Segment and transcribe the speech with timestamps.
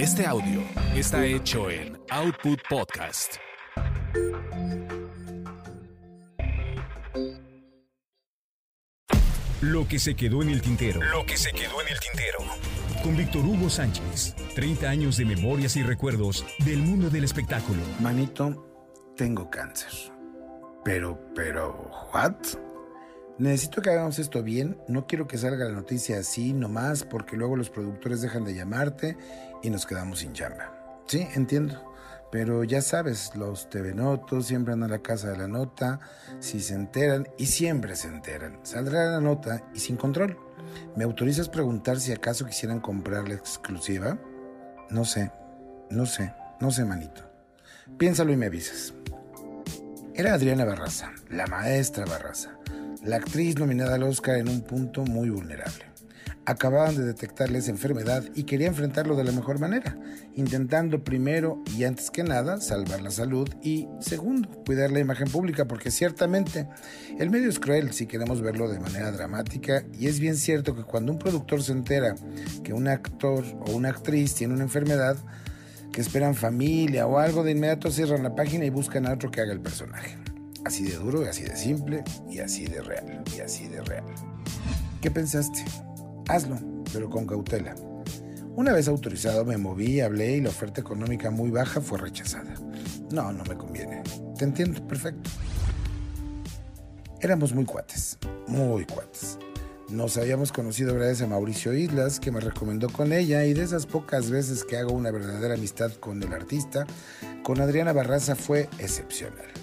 [0.00, 0.62] Este audio
[0.94, 3.34] está hecho en Output Podcast.
[9.60, 11.02] Lo que se quedó en el tintero.
[11.02, 12.38] Lo que se quedó en el tintero.
[13.02, 14.34] Con Víctor Hugo Sánchez.
[14.54, 17.82] 30 años de memorias y recuerdos del mundo del espectáculo.
[18.00, 19.92] Manito, tengo cáncer.
[20.82, 22.36] Pero, pero, ¿what?
[23.40, 24.76] Necesito que hagamos esto bien.
[24.86, 29.16] No quiero que salga la noticia así nomás porque luego los productores dejan de llamarte
[29.62, 31.00] y nos quedamos sin chamba.
[31.06, 31.90] Sí, entiendo.
[32.30, 36.00] Pero ya sabes, los TV Notos siempre andan a la casa de la nota,
[36.38, 38.60] si se enteran, y siempre se enteran.
[38.62, 40.38] Saldrá la nota y sin control.
[40.94, 44.18] ¿Me autorizas preguntar si acaso quisieran comprar la exclusiva?
[44.90, 45.32] No sé,
[45.88, 47.22] no sé, no sé, manito.
[47.96, 48.92] Piénsalo y me avisas.
[50.14, 52.59] Era Adriana Barraza, la maestra Barraza,
[53.04, 55.90] la actriz nominada al Oscar en un punto muy vulnerable
[56.46, 59.96] acababan de detectarle esa enfermedad y quería enfrentarlo de la mejor manera,
[60.34, 65.66] intentando primero y antes que nada salvar la salud y segundo, cuidar la imagen pública,
[65.66, 66.68] porque ciertamente
[67.18, 70.82] el medio es cruel si queremos verlo de manera dramática y es bien cierto que
[70.82, 72.14] cuando un productor se entera
[72.64, 75.16] que un actor o una actriz tiene una enfermedad,
[75.92, 79.40] que esperan familia o algo, de inmediato cierran la página y buscan a otro que
[79.40, 80.29] haga el personaje.
[80.64, 84.04] Así de duro, así de simple, y así de real, y así de real.
[85.00, 85.64] ¿Qué pensaste?
[86.28, 86.58] Hazlo,
[86.92, 87.74] pero con cautela.
[88.56, 92.54] Una vez autorizado me moví, hablé y la oferta económica muy baja fue rechazada.
[93.10, 94.02] No, no me conviene.
[94.36, 95.30] Te entiendo, perfecto.
[97.20, 99.38] Éramos muy cuates, muy cuates.
[99.88, 103.86] Nos habíamos conocido gracias a Mauricio Islas, que me recomendó con ella, y de esas
[103.86, 106.86] pocas veces que hago una verdadera amistad con el artista,
[107.42, 109.59] con Adriana Barraza fue excepcional.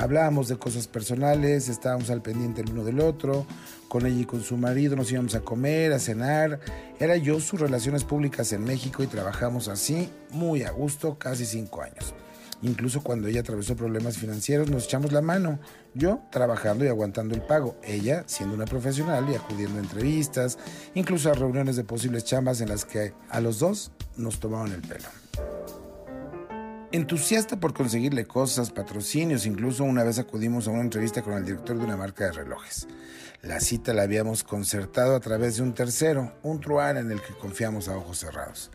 [0.00, 3.44] Hablábamos de cosas personales, estábamos al pendiente el uno del otro,
[3.88, 6.60] con ella y con su marido nos íbamos a comer, a cenar.
[7.00, 11.82] Era yo sus relaciones públicas en México y trabajamos así muy a gusto casi cinco
[11.82, 12.14] años.
[12.62, 15.58] Incluso cuando ella atravesó problemas financieros nos echamos la mano.
[15.94, 17.76] Yo trabajando y aguantando el pago.
[17.82, 20.58] Ella siendo una profesional y acudiendo a entrevistas,
[20.94, 24.82] incluso a reuniones de posibles chambas en las que a los dos nos tomaban el
[24.82, 25.08] pelo.
[26.90, 31.76] Entusiasta por conseguirle cosas, patrocinios, incluso una vez acudimos a una entrevista con el director
[31.76, 32.88] de una marca de relojes.
[33.42, 37.34] La cita la habíamos concertado a través de un tercero, un truán en el que
[37.34, 38.70] confiamos a ojos cerrados.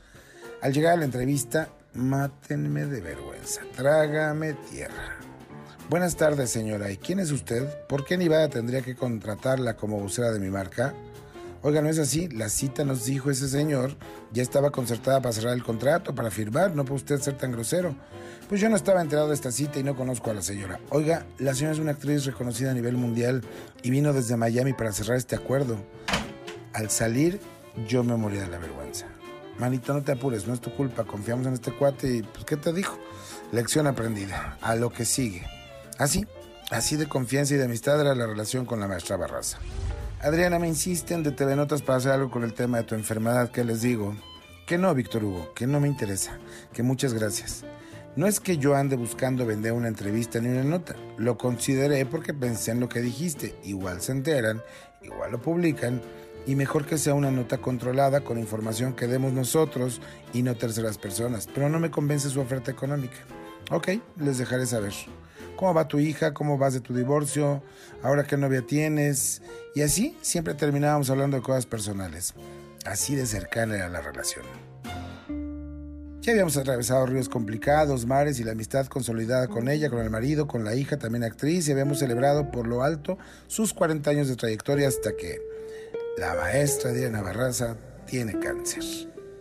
[0.62, 5.18] Al llegar a la entrevista, mátenme de vergüenza, trágame tierra.
[5.90, 6.92] Buenas tardes, señora.
[6.92, 7.68] ¿Y quién es usted?
[7.88, 10.94] ¿Por qué Nivada tendría que contratarla como vocera de mi marca?
[11.66, 12.28] Oiga, no es así.
[12.28, 13.96] La cita nos dijo ese señor.
[14.34, 16.76] Ya estaba concertada para cerrar el contrato, para firmar.
[16.76, 17.96] No puede usted ser tan grosero.
[18.50, 20.82] Pues yo no estaba enterado de esta cita y no conozco a la señora.
[20.90, 23.42] Oiga, la señora es una actriz reconocida a nivel mundial
[23.82, 25.78] y vino desde Miami para cerrar este acuerdo.
[26.74, 27.40] Al salir,
[27.88, 29.06] yo me moría de la vergüenza.
[29.58, 31.06] Manito, no te apures, no es tu culpa.
[31.06, 33.00] Confiamos en este cuate y, pues, ¿qué te dijo?
[33.54, 34.58] Lección aprendida.
[34.62, 35.48] A lo que sigue.
[35.98, 36.28] Así,
[36.72, 39.60] así de confianza y de amistad era la relación con la maestra Barraza.
[40.24, 43.52] Adriana, me insisten de TV Notas para hacer algo con el tema de tu enfermedad.
[43.52, 44.16] ¿Qué les digo?
[44.66, 46.40] Que no, Víctor Hugo, que no me interesa.
[46.72, 47.66] Que muchas gracias.
[48.16, 50.96] No es que yo ande buscando vender una entrevista ni una nota.
[51.18, 53.54] Lo consideré porque pensé en lo que dijiste.
[53.66, 54.62] Igual se enteran,
[55.02, 56.02] igual lo publican.
[56.48, 60.00] Y mejor que sea una nota controlada con información que demos nosotros
[60.32, 61.50] y no terceras personas.
[61.54, 63.18] Pero no me convence su oferta económica.
[63.72, 63.90] Ok,
[64.22, 64.94] les dejaré saber.
[65.64, 66.34] ¿Cómo va tu hija?
[66.34, 67.64] ¿Cómo vas de tu divorcio?
[68.02, 69.42] ¿Ahora qué novia tienes?
[69.74, 72.34] Y así siempre terminábamos hablando de cosas personales.
[72.86, 74.44] Así de cercana era la relación.
[76.20, 80.50] Ya habíamos atravesado ríos complicados, mares y la amistad consolidada con ella, con el marido,
[80.50, 84.36] con la hija, también actriz, y habíamos celebrado por lo alto sus 40 años de
[84.36, 85.40] trayectoria hasta que
[86.18, 88.84] la maestra Diana Barraza tiene cáncer.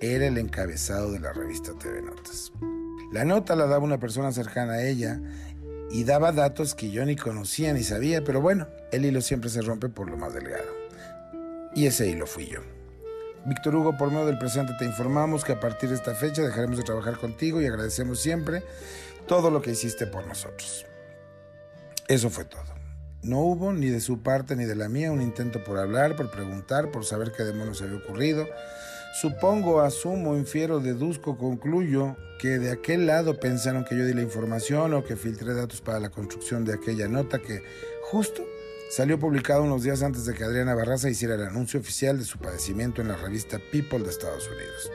[0.01, 2.53] Era el encabezado de la revista TV Notas.
[3.13, 5.21] La nota la daba una persona cercana a ella
[5.93, 9.61] y daba datos que yo ni conocía ni sabía, pero bueno, el hilo siempre se
[9.61, 10.65] rompe por lo más delgado.
[11.75, 12.61] Y ese hilo fui yo.
[13.45, 16.79] Víctor Hugo, por medio del presente te informamos que a partir de esta fecha dejaremos
[16.79, 18.63] de trabajar contigo y agradecemos siempre
[19.27, 20.87] todo lo que hiciste por nosotros.
[22.09, 22.63] Eso fue todo.
[23.23, 26.31] No hubo ni de su parte ni de la mía un intento por hablar, por
[26.31, 28.49] preguntar, por saber qué demonios había ocurrido.
[29.13, 34.95] Supongo, asumo, infiero, deduzco, concluyo que de aquel lado pensaron que yo di la información
[34.95, 37.63] o que filtré datos para la construcción de aquella nota que
[38.11, 38.43] justo
[38.91, 42.39] salió publicado unos días antes de que Adriana Barraza hiciera el anuncio oficial de su
[42.39, 44.91] padecimiento en la revista People de Estados Unidos.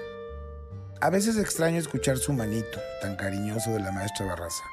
[1.00, 4.64] A veces extraño escuchar su manito tan cariñoso de la maestra Barraza.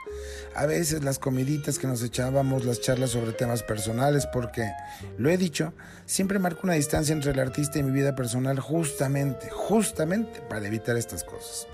[0.54, 4.72] A veces las comiditas que nos echábamos, las charlas sobre temas personales, porque,
[5.18, 5.74] lo he dicho,
[6.06, 10.96] siempre marco una distancia entre el artista y mi vida personal justamente, justamente para evitar
[10.96, 11.66] estas cosas.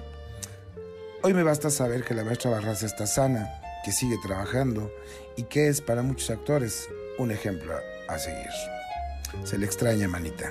[1.22, 4.90] Hoy me basta saber que la maestra Barraza está sana, que sigue trabajando
[5.36, 6.88] y que es para muchos actores
[7.18, 7.74] un ejemplo
[8.08, 8.50] a seguir.
[9.44, 10.50] Se le extraña, manita.